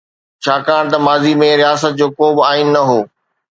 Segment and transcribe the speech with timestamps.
[0.43, 2.99] ڇاڪاڻ ته ماضي ۾ رياست جو ڪوبه آئين نه هو.